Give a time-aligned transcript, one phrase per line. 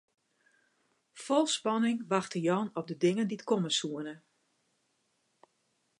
[1.23, 4.15] Fol spanning wachte Jan op de dingen dy't komme soene.